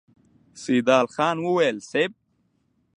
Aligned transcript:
سيدال 0.61 1.05
خان 1.15 1.37
وويل: 1.45 1.77
صېب! 1.89 2.11